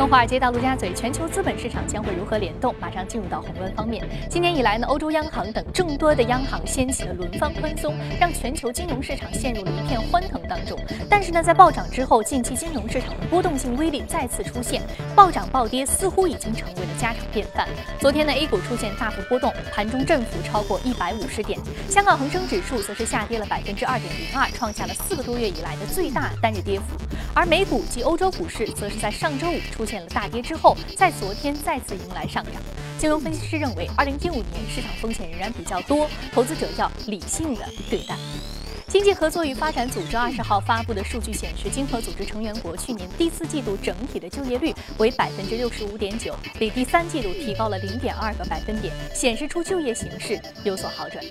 [0.00, 2.74] 从华尔街到陆家嘴，全球资本市场将会如何联动？
[2.80, 4.02] 马上进入到宏观方面。
[4.30, 10.74] 今年以来呢，欧洲央行等众多的央行掀起了轮番宽松，让全球金融市场陷入了一片欢腾当中。
[11.06, 14.80] 但是呢，在暴涨之后，近期金融市场的波动性威力再次出现，
[15.14, 17.68] 暴涨暴跌似乎已经成为了家常便饭。
[17.98, 21.60] 昨天呢，A 股出现大幅波动，盘中振幅超过一百五十点，
[21.90, 26.86] 香港恒生指数则是下跌了百分之二点零二，创下了四个多月以来的最大单日跌幅。
[27.34, 32.54] 而美股及欧洲股市则是在上周五出现了大跌之后，在昨天再次迎来上涨。
[32.98, 38.14] 金融分析师认为，二零一五年市场风险仍然比较多，投资者要理性的对待。
[38.90, 51.24] 经济合作与发展组织二十号发布的数据显示，经合组织成员国去年第四季度整体的就业率为百分之六十五点九，比第三季度提高了零点二个百分点，显示出就业形势有所好转。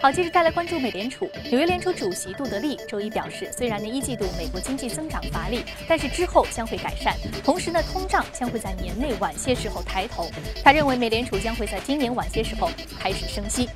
[0.00, 1.28] 好，接着再来关注美联储。
[1.50, 7.16] 纽约联储主席杜德利周一表示，虽然呢一季度美国经济增长乏力，但是之后将会改善。
[7.42, 10.30] 同时呢，通胀将会在年内晚些时候抬头。
[10.62, 13.68] 他认为美联储将会在今年晚些时候开始升息。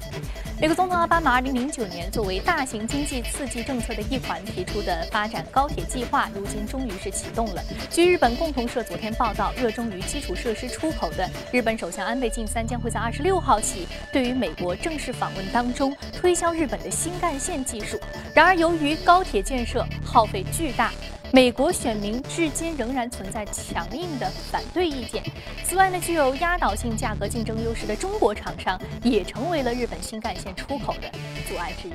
[0.59, 7.62] 美国总统奥巴马2009年作为大型经济刺激政策的一环提出的发展高铁计划，如今终于是启动了。
[7.91, 18.01] 据日本共同社昨天报道，热衷于基础设施出口的日本首相安倍晋三将会在26号起对于美国正式访问当中推销日本的新干线技术。
[18.34, 20.91] 然而，由于高铁建设耗费巨大。
[21.33, 25.23] 美国选民至今仍然存在强硬的反对意见。
[25.65, 31.11] 此外呢，具有压倒性价格竞争优势的中国厂商也成为了日本新干线出口的
[31.49, 31.93] 阻碍之一。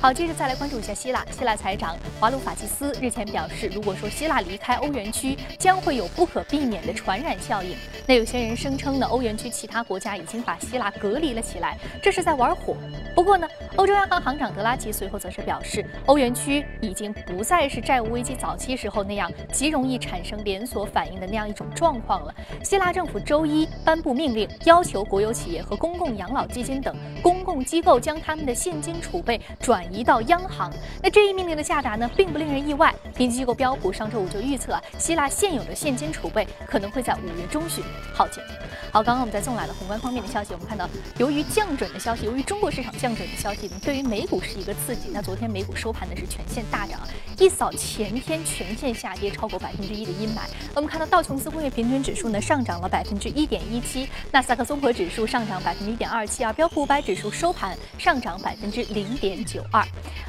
[0.00, 1.24] 好，接着再来关注一下希腊。
[1.30, 7.76] 希腊财长华鲁法基斯日前表示，如果说希腊离开欧元区，将会有不可避免的传染效应。
[8.06, 12.76] 那有些人声称呢，欧元区其他国家已经把希腊隔离了起来，这是在玩火。
[13.14, 22.34] 不过呢，欧洲央行行长德拉吉随后则是表示，欧元区已经不再是债务危机早早期时候那样极容易产生连锁反应的那样一种状况了。
[22.62, 30.70] 希腊政府周一颁布命令，要求国有企业和公共养老基金等公共机构将他们的现金储备转移到央行。
[31.02, 32.94] 那这一命令的下达呢，并不令人意外。
[33.14, 38.42] 评级机构标普上周五就预测，希腊现有的现金储备可能会在五月中旬耗尽。
[38.90, 40.86] 好，刚刚我们在送来了宏观方面的消息，我们看到
[41.16, 42.92] 由于降准的消息，由于中国市场。
[42.98, 45.08] 降准的消息呢，对于美股是一个刺激。
[45.12, 47.00] 那昨天美股收盘呢是全线大涨，
[47.38, 50.40] 一扫前天全线下跌超过百分之一的阴霾。
[50.74, 59.84] 我们看到道琼斯工业平均指数呢上涨了百分之一点一七，纳斯达克综合指数上涨百分之一点二七，而标普五百指数收盘上涨百分之零点九二。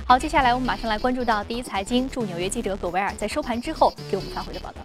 [0.05, 4.81] 好，接下来我们马上来关注到第一财经驻纽约记者葛维尔在收盘之后给我们发回的报道。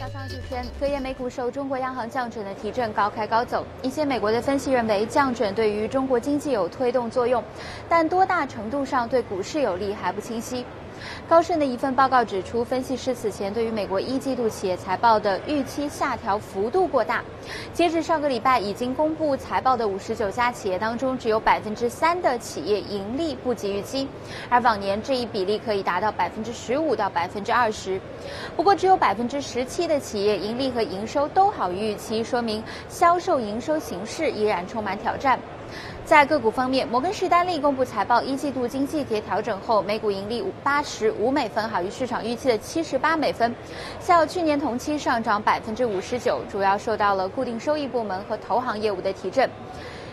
[0.00, 3.66] 早上这天，隔夜美股受中国央行降准的提振高开高走。
[3.82, 7.42] 一些美国的分析认为，降准对于中国经济有推动作用，
[7.88, 10.64] 但多大程度上对股市有利还不清晰。
[11.28, 17.22] 高盛的一份报告指出，分析师此前对于美国一季度企业财报的预期下调幅度过大。
[17.72, 24.08] 截至上个礼拜，已经公布财报的五十九家企业当中，只有百分之三的企业盈利不及预期，
[24.48, 28.00] 而往年这一比例可以达到百分之十五到百分之二十。
[28.56, 35.38] 不过，只有百分之十七的企业盈利和营收都好于预期，说明销售营收形势依然充满挑战。
[36.08, 43.54] 在个股方面，摩根士丹利公布财报，一季度经济节调整后，每股盈利八十五美分，好于市场预期的七十八美分，
[44.00, 49.50] 较去年同期上涨百分之五十九，主要受到了固定收益部门和投行业务的提振。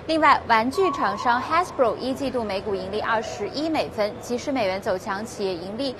[0.05, 5.95] 另外，玩具厂商 Hasbro 一季度每股盈利二十一美分，即使美元走强，企业盈利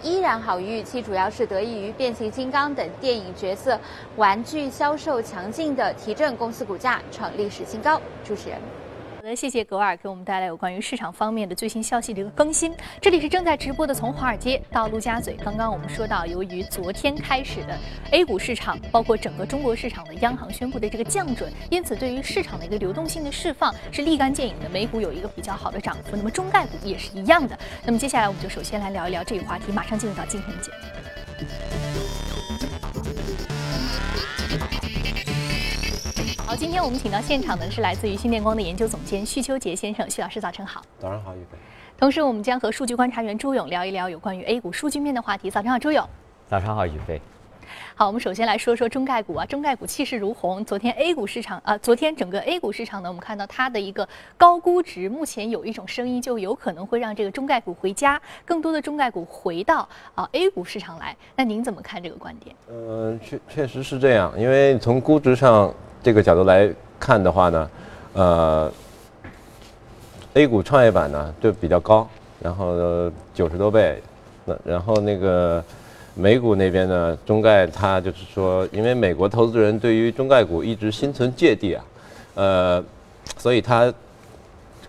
[0.00, 3.76] 依然好于预期，主要是得益于变形金刚等电影角色
[4.14, 8.00] 玩具销售强劲的提振，公司股价创历史新高。
[8.24, 8.56] 主持人。
[9.20, 12.74] 好的，谢谢格尔给我们带来有关于市场方面的最新消息的一个更新。
[13.02, 15.36] 这里是正在直播的，从华尔街到陆家嘴。
[15.44, 17.78] 刚刚我们说到，由于昨天开始的
[18.12, 26.16] A 股市场，包括整个中国市场的央行宣布的这个降准，因此对于市场的一个流动性的释放是立竿见影的，美股有一个比较好的涨幅。
[26.16, 27.58] 那么中概股也是一样的。
[27.84, 32.19] 那么接下来我们就首先来聊一聊这个话题，马上进入到今天的节目。
[36.60, 40.82] 今天我们请到现场的是来自于新电光的研究总监徐秋杰先生，徐老师早晨好。
[40.98, 41.56] 早上好，宇飞。
[41.96, 45.50] 同时，我们将和数据观察员朱勇聊一聊有关于 A 股数据面的话题。
[45.50, 46.06] 早上好，朱勇。
[46.50, 47.18] 早上好，宇飞。
[48.00, 50.64] 好，我们首先来说说中概股啊，中概股气势如虹。
[50.64, 54.08] 昨天 A 股市场啊，昨天整个 A 股市场呢，我们看到它的一个
[54.38, 61.14] 高估值，目前有一种声音，就有可能会让这个中概股回家，更多的中概股回到啊 A 股市场来。
[61.36, 62.56] 那您怎么看这个观点？
[62.70, 65.70] 嗯，确确实是这样，因为从估值上
[66.02, 67.70] 这个角度来看的话呢，
[68.14, 68.72] 呃
[70.32, 72.08] ，A 股创业板呢就比较高，
[72.40, 74.02] 然后九十多倍，
[74.46, 75.62] 那然后那个。
[76.20, 81.84] 美股那边呢，中概它就是说，因为美国投资人对于中概股一直心存芥蒂啊，
[82.34, 82.84] 呃，
[83.38, 83.90] 所以它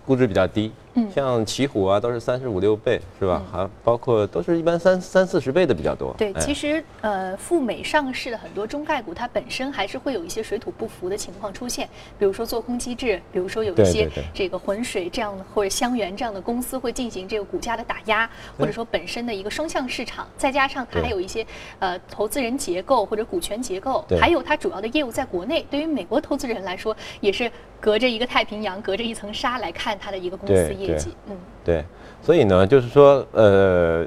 [0.04, 0.70] 估值比较低。
[0.94, 3.42] 嗯，像奇虎啊，都是三十五六倍，是吧？
[3.50, 6.14] 还包括都是一般三三四十倍的比较多。
[6.18, 18.28] 对，其实呃，赴美上市的很多中概股，它本身还是会有一些水土不服的情况出现，比如说做空机制，比如说有一些这个浑水这样的或者香园这样的公司会进行这个股价的打压，
[18.58, 21.46] 或者说本身的一个双向市场，再加上它还有一些
[21.78, 27.50] 呃投资人结构或者股权结构，还有它主要的业务在国内，对于美国投资人来说也是。
[27.82, 31.84] 隔着一个太平洋，隔着一层纱来看它的一个公司业绩，嗯，对，
[32.22, 34.06] 所以呢，就是说，呃，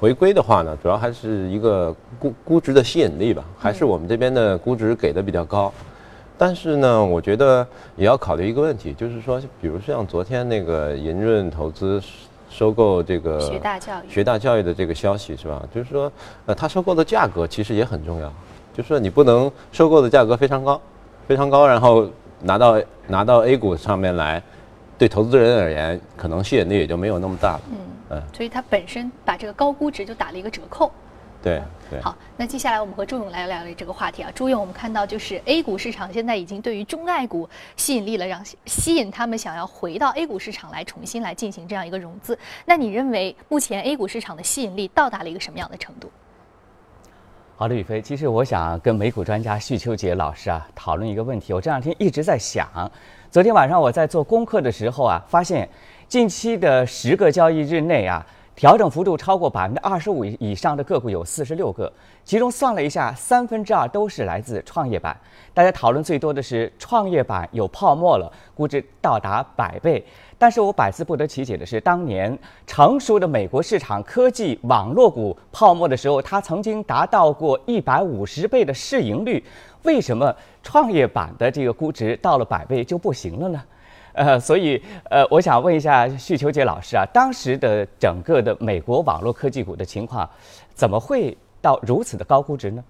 [0.00, 5.70] 回归的话呢，主要还是一个估估值的吸引力吧，还是我们这边的估值给的比较高，
[6.38, 12.02] 但是呢，我觉得也要考虑一个问题，就是说，比如像昨天那个银润投资
[12.48, 15.62] 收购这个学大教育学大教育的这个消息是吧？
[15.74, 16.10] 就是说，
[16.46, 18.32] 呃，它收购的价格其实也很重要，
[18.72, 20.80] 就是说你不能收购的价格非常高，
[21.28, 22.08] 非常高，然后。
[22.44, 24.42] 拿到拿到 A 股上面来，
[24.98, 27.62] 对投资人而言，可能吸引力也就没有那么大了。
[27.70, 27.78] 嗯
[28.10, 30.92] 嗯，所以它本身把这个高估值就打了一个折扣。
[31.42, 32.00] 对对。
[32.00, 34.30] 好，那接下来我们和朱勇来聊聊这个话题啊。
[34.34, 42.38] 朱勇，我们看到就是 A 股市场现在已经对于中概股吸引力了，让吸引他们想要回到 A 股市场来重新来进行这样一个融资。
[42.64, 46.10] 那你认为目前 A 股市场的吸引力到达了一个什么样的程度？
[47.56, 51.52] 好的，宇飞，其实我想跟美股专家徐秋杰老师啊讨论一个问题。
[51.52, 52.68] 我这两天一直在想，
[53.30, 55.68] 昨天晚上我在做功课的时候啊，发现
[56.08, 58.26] 近期的十个交易日内啊。
[58.56, 61.92] 调整幅度超过百分之二十五以上的个股有四十六个，
[62.24, 65.16] 其中算了一下，三分之二都是来自创业板。
[65.52, 70.06] 大家讨论最多的是创业板有泡沫了，估值到达百倍。
[70.38, 72.36] 但是我百思不得其解的是，当年
[72.66, 79.42] 成熟的美国市场科技网络股泡沫的时候，它曾经达到过一百五十倍的市盈率，
[79.82, 83.62] 为什么创业板的这个估值到了百倍就不行了呢？
[84.12, 90.28] 呃，所以呃，我想问一下徐秋杰老师啊，当时的整个的美国网络科技股的情况，
[90.72, 92.84] 怎么会到如此的高估值呢？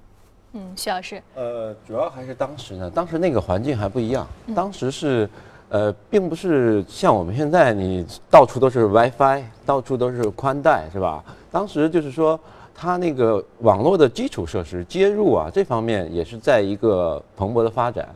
[0.52, 1.22] 嗯，徐老师。
[1.34, 5.28] 呃，主要还是当时呢，当时那个环境还不一样，当时是，
[5.74, 11.20] 呃，并不是像我们现在你到处都是 WiFi，到处都是宽带，是吧？
[11.50, 12.38] 当时就是说，
[12.72, 18.08] 它那个网络的基础设施接入啊，这方面也是在一个蓬勃的发展，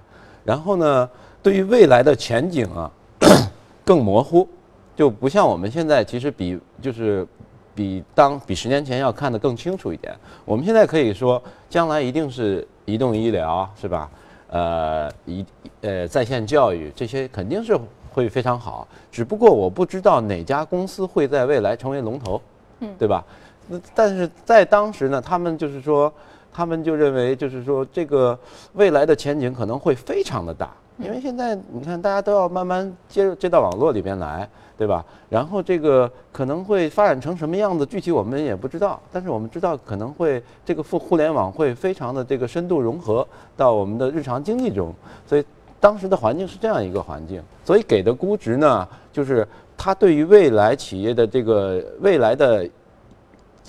[0.45, 1.11] 然后呢，
[1.43, 2.89] 对于未来的前景啊。
[3.85, 4.47] 更模糊，
[4.95, 7.27] 就不像我们现在，其实比就是
[7.75, 10.15] 比当比十年前要看得更清楚一点。
[10.45, 14.09] 我们现在可以说，将来一定是移动医疗，是吧？
[14.49, 15.45] 呃，一
[15.83, 17.79] 呃在线教育这些肯定是
[18.11, 18.87] 会非常好。
[19.11, 22.41] 只不过我不知道哪家公司会在未来成为龙头，
[22.81, 23.25] 嗯，对吧？
[23.69, 26.13] 那但是在当时呢，他们就是说，
[26.53, 28.39] 他们就认为就是说，这个
[28.73, 30.71] 未来的前景可能会非常的大。
[30.99, 34.49] 因为现在你看，大家都要慢慢接入这到网络里边来，
[34.79, 35.05] 对吧？
[35.29, 39.01] 然后这个可能会发展成什么样子，具体我们也不知道。
[39.11, 43.27] 但是我们知道，可能会这个互互联网会非常的这个深度融合
[43.57, 44.95] 到我们的日常经济中。
[45.27, 45.45] 所以
[45.81, 49.47] 当时的环境是这样一个环境，所以给的估值呢，就是
[49.77, 52.65] 它对于未来企业的这个未来的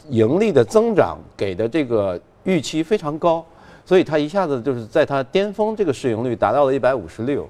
[0.09, 3.43] 盈利的增长给的这个预期非常高。
[3.83, 7.49] 所以它一下子就是在它巅峰，这个市盈率达到了一百五十六，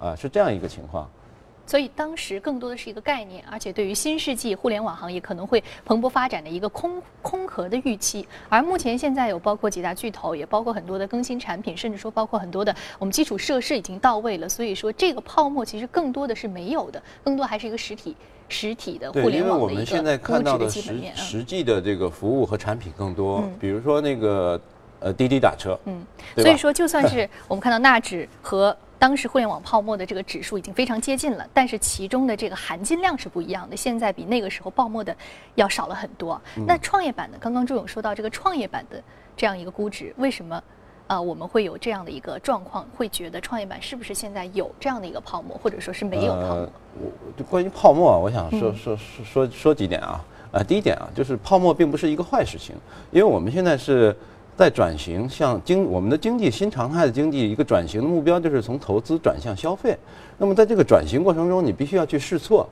[0.00, 1.08] 啊，是这样一个情况。
[1.66, 8.26] 所以当时更多的是一个概念，而且对于新世纪互联网行业可能会蓬勃发展的一个空空壳的预期。
[8.48, 14.48] 而目前现在有包括几大巨头，也包括很多的更新产品，甚至说包括很多的我们基础设施已经到位了。
[14.48, 18.16] 所以说这个泡沫其实更多的是没有的，更多还是一个实体
[18.48, 21.16] 实体的互联网的一个估值的基本面。
[21.16, 24.60] 实际的这个服务和产品更多，比如说那个。
[24.98, 26.02] 呃，滴滴打车，嗯，
[26.38, 35.14] 所以说就算是我们看到纳指和当时互联网泡沫的这个指数已经非常接近了，但是其中的这个含金量是不一样的，现在比那个时候泡沫的
[35.54, 36.40] 要少了很多。
[36.66, 39.02] 那创业板呢，刚刚朱勇说到这个创业板的
[39.36, 40.62] 这样一个估值，为什么
[41.06, 46.68] 啊我们会有这样的一个状况，会觉得创业板是不是现在有这样的一个泡沫，或者说是没有泡沫？
[47.38, 52.74] 我关于泡沫，我想说说说说说几点啊，啊，第一点啊，就是泡沫并不是一个坏事情，
[53.10, 54.16] 因为我们现在是。
[54.56, 59.96] 在转型，像经我们的经济新常态的经济，一个转型的目标就是从投资转向消费。
[60.38, 62.66] 那么在这个转型过程中，你必须要去试错。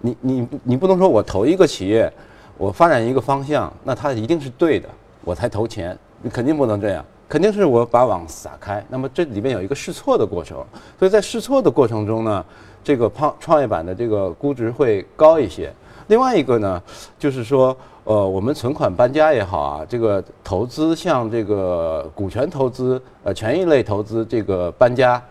[0.00, 2.12] 你你你不能说我投一个企业，
[2.58, 4.86] 我发展一个方向，那它一定是对的，
[5.24, 5.96] 我才投钱。
[6.20, 8.84] 你肯定不能这样，肯定是我把网撒开。
[8.90, 10.58] 那么这里面有一个试错的过程，
[10.98, 12.44] 所以在试错的过程中呢，
[12.84, 15.72] 这个创创业板的这个估值会高一些。
[16.08, 16.82] 另外一个呢，
[17.18, 25.22] 就是说，呃，我们存款搬家也好啊，这个投资像这个股权投资、呃权益类投资这个搬家，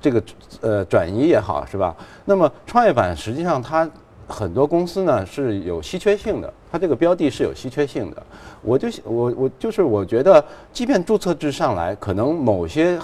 [0.00, 0.22] 这个
[0.60, 1.94] 呃转移也好，是吧？
[2.24, 3.88] 那么创业板实际上它
[4.28, 8.22] 很多公司呢是有稀缺性的，它这个标的是有稀缺性的。
[8.62, 12.98] 我就我我就是我觉得，即便注册制上来，可能某些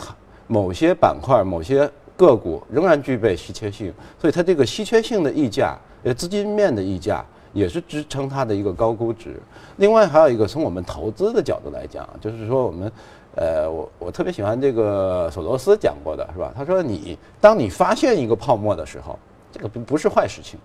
[0.47, 9.41] 某些板块、某些个股仍然具备稀缺性，所以它这个稀缺性的溢价，呃，资金面的溢价也是支撑它的一个高估值。
[9.79, 12.93] 另外还有一个从我们投资的角度来讲，就是说我们，
[13.35, 16.53] 呃，我我特别喜欢这个索罗斯讲过的是吧？
[16.55, 19.19] 他说你当你发现一个泡沫的时候，
[19.51, 20.61] 这个不不是坏事情，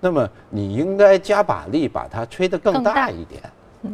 [0.00, 3.42] 那么你应该加把力把它吹得更大一点，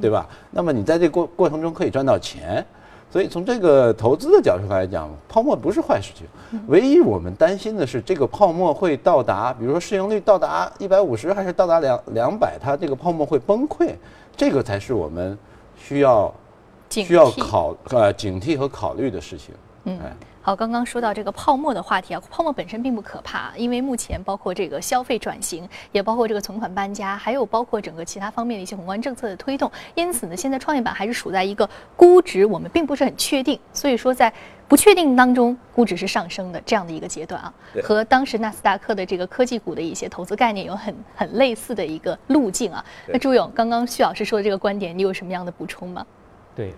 [0.01, 0.29] 对吧？
[0.53, 2.65] 那么你在这过过程中可以赚到钱。
[3.13, 6.27] 所以从这个投资的角度来讲，泡沫不是坏事情。
[6.67, 13.95] 唯一我们担心的是，这个泡沫会到达，比如说市盈率到达一百五十，还是到达两两百，它这个泡沫会崩溃，
[14.35, 15.37] 这个才是我们
[15.77, 16.33] 需要
[16.89, 19.55] 需要考呃警惕和考虑的事情。
[19.85, 19.99] 嗯。
[20.45, 34.33] 好，刚刚说到这个泡沫的话题啊，泡沫本身并不可怕，因为目前包括这个消费转型，也包括这个存款搬家，还有包括整个其他方面的一些宏观政策的推动，因此呢，现在创业板还是处在一个估值我们并不是很确定，所以说在
[34.67, 42.85] 不确定当中，估值是上升的这样的一个阶段啊，和当时纳斯达克的这个科技股的一些投资概念有很很类似的一个路径啊。
[43.07, 46.05] 那朱勇，刚刚徐老师说的这个观点，你有什么样的补充吗？
[46.57, 46.75] 对。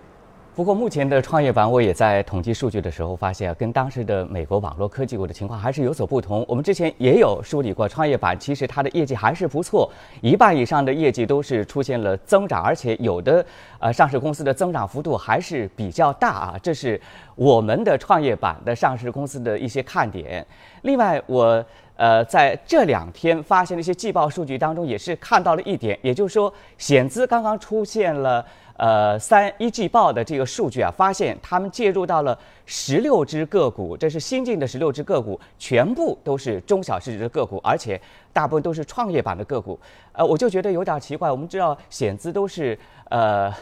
[0.55, 6.45] 不过，目前的创业板，我也在统计数据的时候发现，跟当时的美国网络科技股的情况还是有所不同。
[6.47, 13.45] 我们之前也有梳理过，创业板其实它的业绩还是不错，一半以上的业绩都是出现了增长，而且有的
[13.81, 16.59] 呃上市公司的增长幅度还是比较大啊。
[16.63, 17.01] 这是
[17.35, 20.47] 我们的创业板的上市公司的一些看点。
[20.83, 21.65] 另外，我
[21.97, 28.45] 呃在这两天发现的一些季报数据当中，也是看到了一点，也就是说，险资刚刚出现了。
[28.77, 32.37] 呃，三一季报的这个数据啊，发现他们介入到了
[32.67, 38.01] 十六只个股，这是新进的十六只个股，全部都是中小市值的个股，而且
[38.33, 39.79] 大部分都是创业板的个股。
[40.11, 42.77] 呃，我就觉得有点奇怪，我们知道险资都是
[43.11, 43.55] 呃。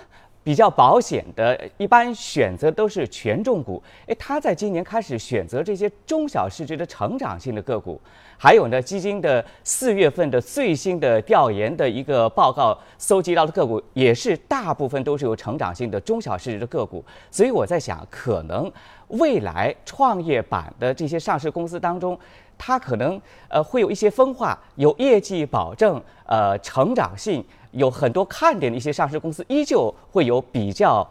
[0.44, 3.82] 比较保险的，一般选择都是权重股。
[4.06, 8.00] 哎，他在今年开始选择这些中小市值的成长性的个股。
[8.36, 17.04] 还有呢，基金的四月份的最新的调研的一个报告搜集到的个股，也是大部分都是有成长性的中小市值的个股。
[17.30, 18.68] 所以我在想，可能
[19.12, 22.18] 未来创业板的这些上市公司当中，
[22.58, 27.42] 它可能呃会有一些分化，有业绩保证，呃，成长性。
[27.72, 31.08] 有很多看点的一些上市公司，依旧会有比较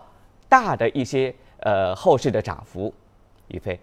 [0.48, 2.94] 大的一些呃后市的涨幅。
[3.48, 3.80] 宇飞，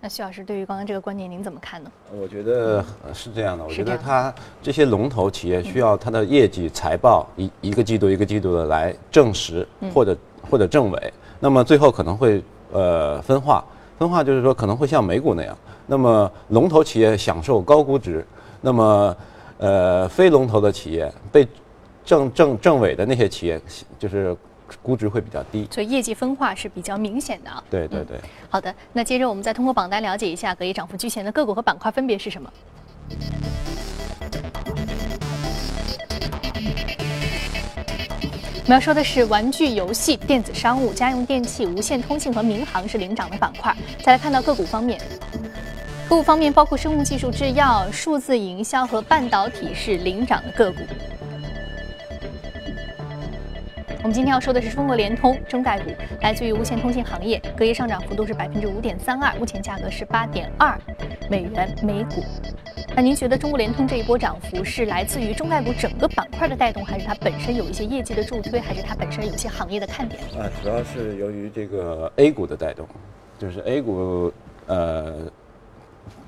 [0.00, 1.90] 那徐老师对于刚刚这个观点您怎么看呢？
[2.12, 10.16] 我觉得是这样的，我觉得它这些龙头企业需要它的业绩财报一一个季度一个季度的来证实或者
[10.48, 12.40] 或者证伪，那么最后可能会
[12.72, 13.64] 呃分化，
[13.98, 18.26] 分化就是说可能会像美股那样，那么龙头企业享受高估值，
[18.60, 19.16] 那么。
[19.58, 21.46] 呃，非龙头的企业被
[22.04, 23.60] 政政政委的那些企业，
[23.96, 24.36] 就是
[24.82, 27.50] 估值会比较低，所以业绩分化是比较明显的。
[27.70, 28.18] 对对对。
[28.50, 32.52] 好的，那接着我们再通过榜单了解一下隔夜涨幅居前的个股和板块分别是什么。
[38.72, 43.76] 们要说的是玩具游戏、电子商务、家用电器、无线通信和民航是领涨的板块。
[44.02, 44.98] 再来看到个股方面。
[46.08, 50.78] 个股方面，包括生物技术、制药、数字营销和半导体是领涨的个股。
[53.98, 55.90] 我们今天要说的是中国联通中概股，
[56.22, 60.80] 来自于无线通信行业，隔夜上涨幅度是百分之五点三二，目前价格是八点二
[61.28, 62.24] 美元每股。
[62.94, 70.20] 那您觉得中国联通这一波涨幅是来自于中概股整个板块的带动，还是它本身有一些业绩的助推，还是它本身有一些行业的看点？
[70.38, 72.86] 呃，主要是由于这个 A 股的带动，
[73.38, 74.32] 就是 A 股
[74.66, 75.14] 呃。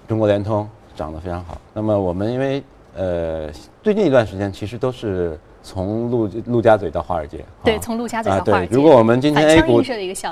[0.06, 1.58] 中国联通涨得非常好。
[1.72, 2.62] 那么我们因为
[2.94, 3.50] 呃
[3.82, 7.42] 最近一段时间其实都是从陆陆家嘴到华尔街。
[7.64, 8.68] 对，从陆家嘴到华尔街。
[8.68, 9.82] 对，如果我们今天 A 股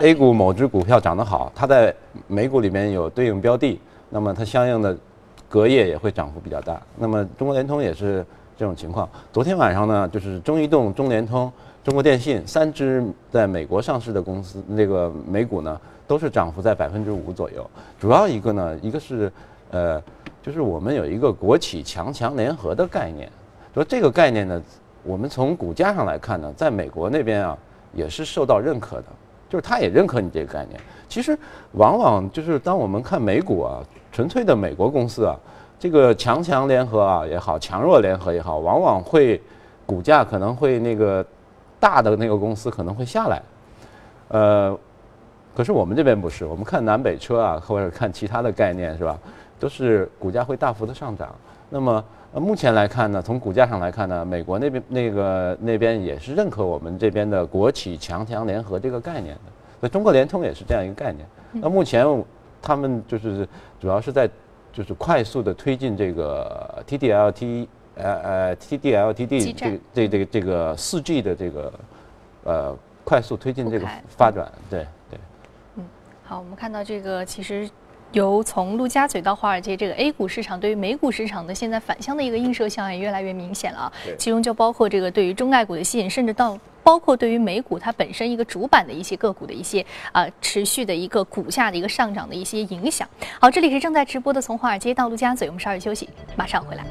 [0.03, 1.95] A 股某只股票涨得好，它在
[2.27, 4.95] 美股里面有对应标的，那么它相应的
[5.53, 6.81] 隔夜也会涨幅比较大。
[6.97, 8.25] 那么中国联通也是
[8.57, 9.07] 这种情况。
[9.31, 11.53] 昨天晚上呢，就是中移动、中联通、
[11.85, 17.71] 中国电信三只在美国上市的公司，那个美股呢都是涨幅在百分之五左右。
[18.01, 19.31] 主要一个呢，一个是。
[19.75, 19.99] 呃，
[20.43, 23.27] 就是我们有一个国企强强联合的概念，
[23.73, 24.63] 说这个概念呢，
[25.03, 27.57] 我们从股价上来看呢，在美国那边啊
[27.95, 29.05] 也是受到认可的，
[29.49, 30.79] 就是他也认可你这个概念。
[31.09, 31.35] 其实
[31.73, 35.35] 往往就是当我们看美股啊，纯粹的美国公司啊，
[35.79, 39.41] 这个强强联合啊也好，强弱联合也好，往往会
[39.87, 41.25] 股价可能会那个
[41.81, 43.43] 大的那个公司可能会下来，
[44.29, 44.79] 呃，
[45.57, 49.19] 可是我们这边不是，我们看南北车啊，或者看其他的概念是吧，
[49.59, 51.35] 都是股价会大幅的上涨。
[51.71, 52.05] 那么
[52.35, 59.41] 目前来看呢，从股价上来看呢，美国那边那个那边也是认可我们这边的国企强强联合这个概念的，
[59.81, 61.27] 那中国联通也是这样一个概念。
[61.53, 62.07] 那目前
[62.63, 63.47] 他们就是
[63.81, 64.31] 主要是在
[64.73, 67.67] 就是快速的推进这个 TD-LT
[67.97, 71.73] 呃呃 TD-LTD 这个这这个这个四 G 的这个
[72.45, 75.21] 呃快速推进这个发展，对对。
[75.77, 75.85] 嗯
[76.25, 77.69] 好，我们看到这个其实。
[78.13, 93.09] 由从陆家嘴到华尔街，这个 A 股市场对于美股市场的现在反向的一个映射效应越来越明显了其中就包括这个对于中概股的吸引，甚至到包括对于美股它本身一个主板的一些个股的一些啊、持续的一个股价的一个上涨的一些影响。
[93.41, 96.85] 好，这里是正在直播的从华尔街到陆家嘴，我们稍事休息，马上回来。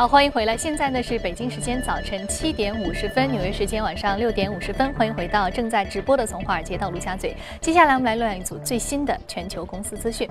[0.00, 0.56] 好，欢迎回来。
[0.56, 4.90] 现在呢是北京时间早晨七点五十分，纽约时间晚上六点五十分。
[4.94, 7.36] 欢迎回到正在直播的从华尔街到陆家嘴。
[7.60, 10.26] 接下来我们来浏览一组最新的全球公司资讯。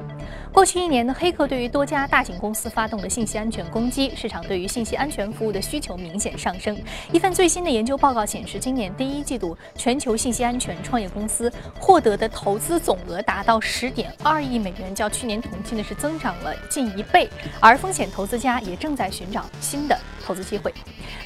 [0.51, 6.75] 过去一年呢，黑客对于多家大型公司发动的信息安全攻击，市场对于信息安全服务的需求明显上升。
[7.11, 17.29] 一份最新的研究报告显示，今年第一季度全球信息安全创业公司获得的投资总额达到十点二亿美元，较去年同期呢是增长了近一倍。
[17.59, 20.73] 而风险投资家也正在寻找新的投资机会。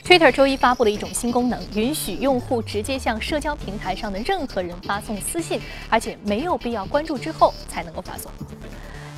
[0.04, 8.32] Twitter 周一发布了一种新功能，允许用户直接向社交平台上的任何人发送私信，而且没有必要关注之后才能够发送。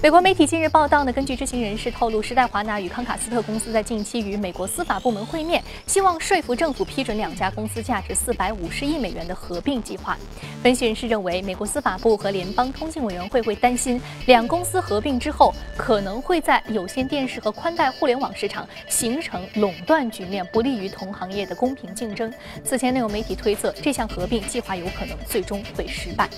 [0.02, 10.16] 美国媒体近日报道呢，根据知情人士透露，时代华纳与康卡斯特公司在近期与美国司法部门会面，希望说服政府批准两家公司价值四百五十亿美元的合并计划。
[10.62, 22.32] 分析人士认为，美国司法部和联邦通信委员会会担心，两公司合并之后可能会在有线电视和宽带互联网市场形成垄断局面，不利于同行业的公平竞争。
[22.64, 26.30] 此前，呢有媒体推测，这项合并计划有可能最终会失败。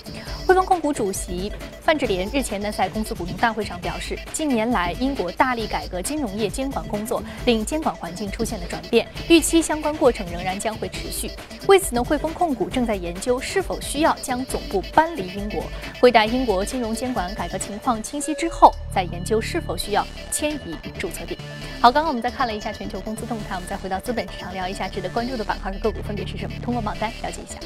[0.46, 11.30] 汇丰控股主席范志廉日前呢在公司股东大大会上表示，近年来英国大力改革金融业监管工作，令监管环境出现了转变，预期相关过程仍然将会持续。
[11.66, 15.64] 为此呢，汇丰控股正在研究是否需要将总部搬离英国，
[15.98, 21.38] 会待英国金融监管改革情况清晰之后，再研究是否需要迁移注册地。
[21.80, 27.58] 好，刚刚我们再看了一下全球公司动态，我们再回到资本市场聊一下值得关注的板块和个股分别是什么，通过榜单了解一下。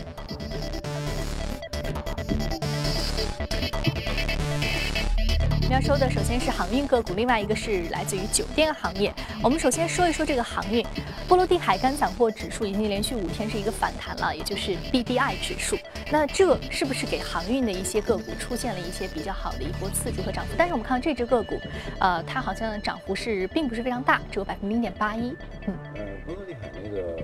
[5.73, 9.11] 要说的首先是航运个股，另外一个是来自于酒店行业。
[9.43, 10.85] 我们首先说一说这个航运，
[11.27, 15.79] 波罗的海干散货指数已经连续五天是一个反弹了，也就是 BDI 指数。
[16.11, 20.53] 那这是不是给航运的一些个股出现了一些比较好的一波刺激和涨幅？
[20.59, 21.59] 但是我们看到这只个股，
[22.01, 25.35] 呃，它好像涨幅是并不是非常大，只有百分之零点八一。
[25.67, 27.17] 嗯，呃，波罗的海那个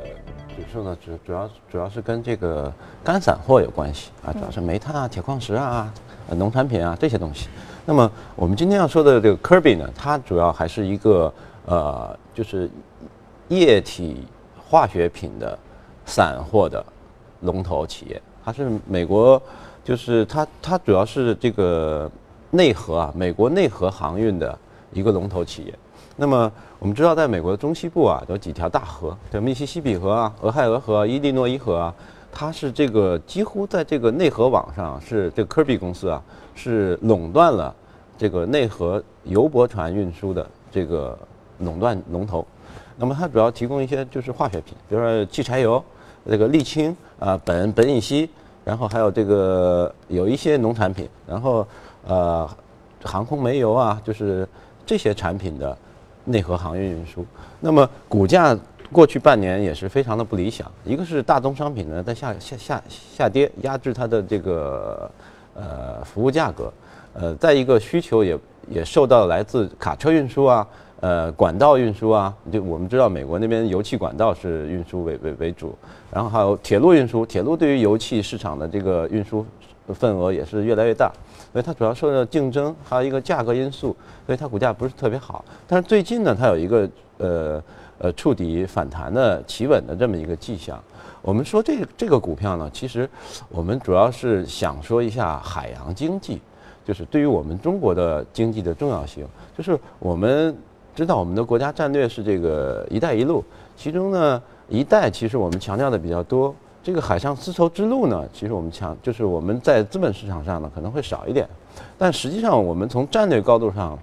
[0.57, 2.73] 指数呢，主主要主要是跟这个
[3.05, 5.93] 干散货有关系啊，主要是煤炭啊、铁矿石啊、
[6.29, 7.49] 呃农产品啊这些东西。
[7.85, 11.33] 那么我们今天要说的这个 Kirby 呢，它主要还是一个
[11.67, 12.71] 呃，就是
[13.49, 14.27] 液体
[14.59, 15.59] 化学品的
[16.05, 16.85] 散货的
[17.41, 19.41] 龙头企业，它是美国，
[19.83, 22.11] 就是它它主要是这个
[22.51, 24.59] 内河啊，美国内河航运的
[24.93, 25.75] 一个龙头企业。
[26.17, 31.95] 那么我们知道，在美国的中西部啊，有几条大河，叫密西西比河啊、俄亥俄河、伊利诺伊河啊，
[32.33, 36.23] 它是这个几乎在这个内河网上是这个科比公司啊，
[36.55, 37.75] 是垄断了
[38.17, 41.19] 这个内河油驳船运输的这个
[41.59, 42.47] 垄断龙头。
[42.97, 45.83] 那么它主要提供一些就是化学品，比如说汽柴油、
[46.29, 48.29] 这个沥青啊、苯、苯乙烯，
[48.65, 51.67] 然后还有这个有一些农产品，然后
[52.07, 52.49] 呃
[53.03, 54.47] 航空煤油啊，就是
[54.85, 55.77] 这些产品的
[56.25, 57.25] 内河航运运输。
[57.61, 58.57] 那么股价
[58.91, 65.11] 过去半年也是非常的不理想，一个是大宗商品呢在下下下下跌，压制它的这个
[65.55, 66.73] 呃服务价格，
[67.15, 70.67] 呃，再一个需求也也受到来自卡车运输啊。
[71.01, 75.73] 呃，管道运输啊，就我们知道美国那边油气管道是运输为为为主，
[76.11, 79.47] 然后还有铁路运输，铁路对于油气市场的这个运输
[79.95, 81.09] 份额也是越来越大，
[81.53, 83.95] 所以它主要受到竞争，还有一个价格因素，
[84.27, 85.45] 所以它股价不是特别好。
[85.69, 87.63] 但是最近呢，它有一个呃
[87.99, 90.83] 呃触底反弹的企稳的这么一个迹象。
[91.23, 93.09] 我们说这这个股票呢，其实
[93.49, 96.41] 我们主要是想说一下海洋经济，
[96.85, 100.57] 就是对于我们中国的经济的重要性，就是我们。
[100.97, 103.45] 知道我们的国家战略是这个“一带一路”，
[103.79, 111.49] 其中呢，“一带”其实我们强调的比较多，这个海上丝绸之路呢，其实我们强就是我们在资本市场上呢可能会少一点，
[111.97, 113.97] 但实际上我们从战略高度上，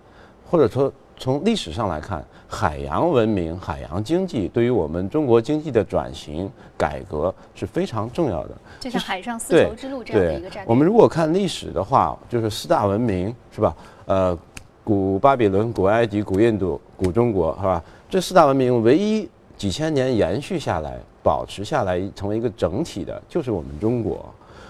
[0.50, 8.56] 或者说从历史上来看，海洋文明、海洋经济对于我们中国经济的转型改革是非常重要的。
[8.80, 10.66] 就像海上丝绸之路这样的一个战略。
[10.68, 13.76] 我们如果看历史的话，就是四大文明是吧？
[14.06, 14.38] 呃，
[14.84, 17.84] 古巴比伦、古埃及、古印度、古中国是吧？
[18.10, 21.00] 这四大文明唯一几千年延续下来。
[21.26, 24.24] 保持下来成为一个整体的，就是我们中国。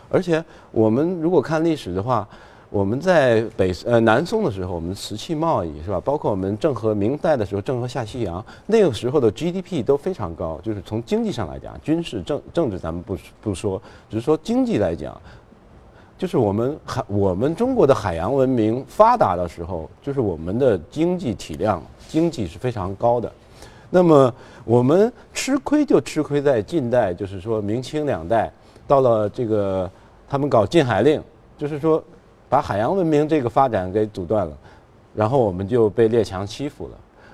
[0.09, 2.25] 而且我们如果看历史的话，
[2.75, 6.01] 我们在北呃南宋的时候，我们瓷器贸易是吧？
[6.03, 10.59] 包括我们郑和明代的时候，郑和下西洋，那个时候的 GDP 都非常高。
[10.61, 15.17] 就是从经济上来讲，军事政政治咱们不不说，只是说经济来讲，
[16.17, 23.31] 就是我们海我们中国的海洋文明发达的时候，就是我们的经济体量经济是非常高的。
[23.89, 24.33] 那么
[24.65, 28.51] 我们吃亏就吃亏在近代，就是说明清两代
[28.85, 29.89] 到了这个
[30.27, 31.23] 他们搞禁海令，
[31.57, 32.03] 就是说
[32.55, 34.57] 把海洋文明这个发展给阻断了，
[35.13, 36.91] 然后我们就被列强欺负了。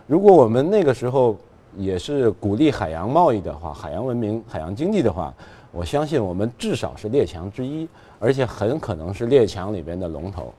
[0.08, 1.38] 如果我们那个时候
[1.78, 5.32] 也是鼓励海洋贸易的话，海洋文明、海洋经济的话，
[5.72, 10.52] 我相信我们至少是列强之一，而且很可能是列强里边的龙头。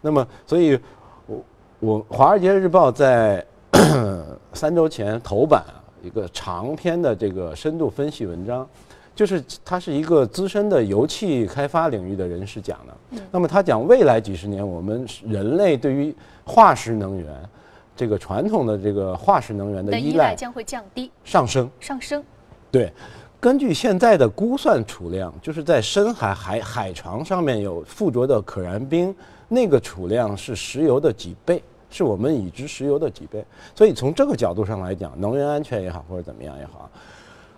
[0.00, 0.76] 那么，所以
[1.28, 1.38] 我
[1.78, 3.46] 我《华尔街日报》在。
[4.52, 5.62] 三周前头版
[6.02, 8.68] 一个长篇的这个深度分析文章，
[9.14, 13.20] 就是他是一个资深的油气开发领域的人士讲的。
[13.30, 17.26] 那么他讲未来几十年我们人类对于化石能源，
[17.94, 22.22] 这个传统的这个化石能源的依赖将会降低上升上升。
[22.70, 22.92] 对，
[23.38, 29.14] 根据现在的估算储量，就是在深海海海床上面有附着的可燃冰，
[29.48, 31.62] 那个储量是石油的几倍。
[31.92, 33.44] 是我们已知石油的几倍，
[33.74, 36.88] 所以从这个角度上来讲，能源安全也好，或者怎么样也好，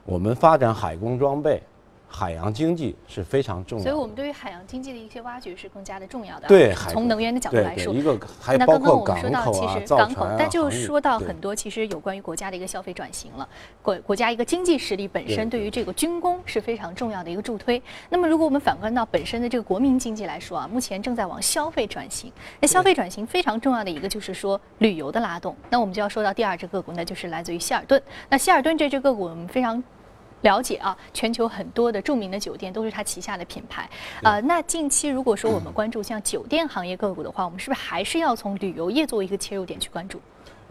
[0.04, 1.62] 我们发展海工装备。
[2.14, 6.46] 海洋经济是非常重要，所以我们对于海洋经济的一些挖掘是更加的重要的。
[6.46, 13.48] 对，从能源的角度来说，一个还包括港口啊、港口，但就说到很多，其实有关于国家的一个消费转型了。
[13.80, 17.82] 国国家一个经济实力本身对于这个军工是非常重要的一个助推。
[18.10, 22.30] 那么，如果我们反观到本身的这个国民经济来说啊，目前正在往消费转型。
[22.60, 25.56] 那消费转型非常重要的一个就是说旅游的拉动。
[25.70, 28.02] 那我们就要说到第二只个股，那就是来自于希尔顿。
[28.28, 29.82] 那希尔顿这只个股我们非常。
[30.42, 33.88] 了解啊，全球很多的著名的酒店都是它旗下的品牌，
[34.22, 40.20] 呃，那近期如果说我们 关注像酒店行业个股的话，我们是不是还是要从旅游业作为一个切入点去关注？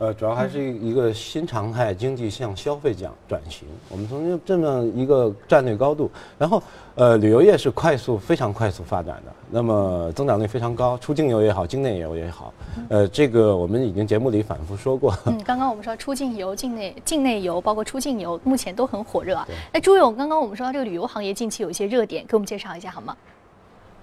[0.01, 3.67] 呃，主要还是一个新常态，经济向消费讲转型。
[3.87, 6.09] 我们从这么一个战略高度，
[6.39, 6.59] 然后
[6.95, 12.51] 呃，旅游业是快速、非常快速发展的，那么增长率非常高，出境游也好，境内游也好，
[12.89, 15.15] 呃，这个我们已经节目里反复说过。
[15.27, 19.47] 嗯，刚刚我们说出境游、境内境内游，包括出境游，目前都很火热啊。
[19.71, 23.15] 那朱勇，刚刚我们说到这个旅游行业近期有一些热点，给我们介绍一下好吗？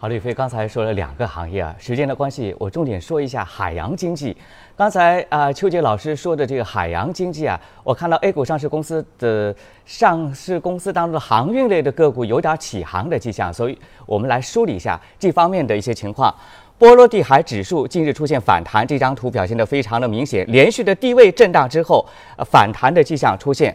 [0.01, 4.37] 好，李飞刚才说了两个行业啊，时间的关系，我重点说一下海洋经济。
[4.77, 9.53] 刚才啊，邱杰老师说的这个海洋经济啊，我看到 A 股上市公司的
[9.85, 16.33] 上市公司当中的航运类的个股有点起航的迹象，所以我们来梳理一下这方面的一些情况。
[16.79, 22.07] 波罗的海指数近日出现反弹，这张图表现的非常的明显，连续的低位震荡之后，
[22.49, 23.75] 反弹的迹象出现。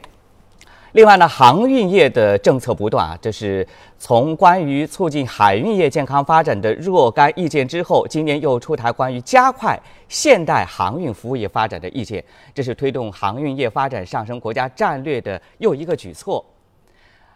[0.93, 3.67] 另外呢，航运业的政策不断啊，这是
[4.03, 12.21] 从关于促进海运业健康发展的若干意见之后，今年又出台关于加快现代航运服务业发展的意见，
[12.53, 16.43] 这是推动航运业发展上升国家战略的又一个举措。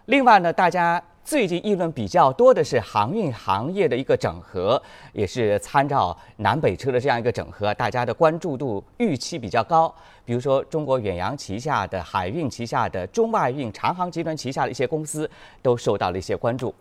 [0.08, 1.02] 另外呢，大家。
[1.28, 9.94] 最近议论比较多的是航运行业的一个整合，也是参照南北车的这样一个整合，大家的关注度预期比较高。
[10.24, 15.30] 比如说，中国远洋旗下的海运旗下的中外运、长航集团旗下的一些公司
[15.62, 16.74] 都受到了一些关注。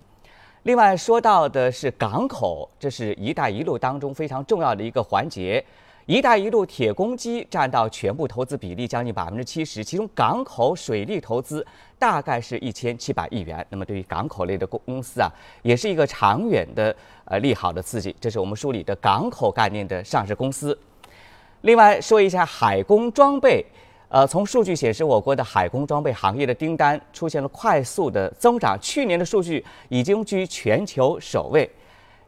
[0.62, 5.64] 另外说到的是港口，这是一带一路当中非常重要的一个环节。
[6.06, 11.66] “一带一路”铁公鸡占到全部投资比例将近百分之七十，其中港口水利投资
[11.98, 13.66] 大概是一千七百亿元。
[13.70, 15.28] 那么对于港口类的公公司啊，
[15.62, 18.14] 也是一个长远的呃利好的刺激。
[18.20, 20.78] 这是我们梳理的港口概念的上市公司。
[21.62, 23.66] 另外说一下海工装备，
[24.08, 31.68] 呃，从数据显示，我国的海工装备行业的订单出现了快速的增长，去年的数据已经居全球首位。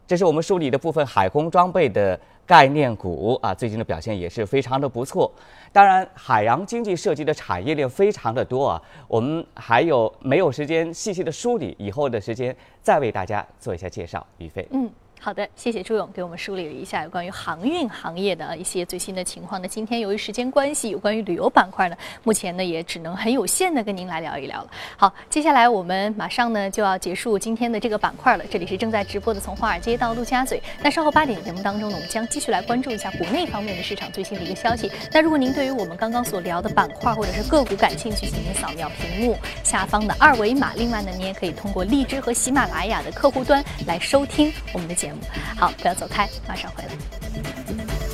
[0.05, 2.19] 这是我们梳理的部分海工装备的。
[2.49, 5.31] 概念股啊，最近的表现也是非常的不错。
[5.71, 11.77] 当然，海洋经济涉及的产业链非常的多啊，我们还有没有时间细细的梳理？
[11.79, 14.27] 以后的时间再为大家做一下介绍。
[14.39, 14.91] 于飞，嗯。
[15.21, 19.61] 好的，谢谢朱勇给我们梳理了一下有关于航运行业的一些最新的情况。
[19.61, 24.71] 那今天由于时间关系，有关于旅游板块呢，目前呢也只能很有限的跟您来聊一聊了。
[24.97, 28.45] 好，接下来我们马上呢就要结束今天的这个板块了。
[28.49, 30.63] 这里是正在直播的从华尔街到陆家嘴。
[30.81, 34.91] 那稍后八点节目当中呢，我们将继续来关注一下国内方面的市场最新的一个消息。
[35.13, 40.73] 那如果您对于我们刚刚所聊的板块或者是个股感兴趣，请您扫描屏幕下方的二维码。
[40.75, 45.08] 另外呢，您也可以通过荔枝和喜马拉雅的客户端来收听我们的节
[45.57, 48.08] 好不要走开马上回来。